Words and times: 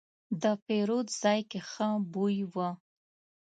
د 0.41 0.43
پیرود 0.65 1.07
ځای 1.21 1.39
کې 1.49 1.59
ښه 1.69 1.89
بوی 2.11 2.37
و. 2.53 2.55